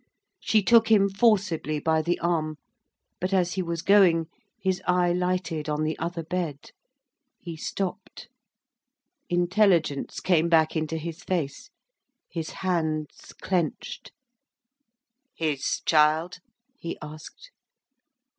She 0.39 0.63
took 0.63 0.87
him 0.87 1.09
forcibly 1.09 1.79
by 1.79 2.01
the 2.01 2.17
arm; 2.21 2.57
but, 3.19 3.35
as 3.35 3.53
he 3.53 3.61
was 3.61 3.83
going, 3.83 4.29
his 4.59 4.81
eye 4.87 5.13
lighted 5.13 5.69
on 5.69 5.83
the 5.83 5.95
other 5.99 6.23
bed: 6.23 6.71
he 7.37 7.55
stopped. 7.55 8.27
Intelligence 9.29 10.19
came 10.19 10.49
back 10.49 10.75
into 10.75 10.97
his 10.97 11.21
face. 11.23 11.69
His 12.27 12.49
hands 12.65 13.31
clenched. 13.41 14.11
"His 15.35 15.81
child?" 15.85 16.39
he 16.79 16.97
asked. 16.99 17.51